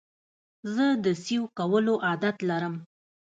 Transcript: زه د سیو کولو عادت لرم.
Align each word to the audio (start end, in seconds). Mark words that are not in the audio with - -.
زه 0.73 0.85
د 1.05 1.07
سیو 1.23 1.43
کولو 1.57 1.93
عادت 2.05 2.35
لرم. 2.49 2.75